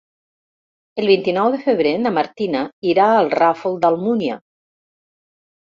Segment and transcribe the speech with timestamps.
[1.01, 2.63] El vint-i-nou de febrer na Martina
[2.95, 4.43] irà al Ràfol d'Almúnia.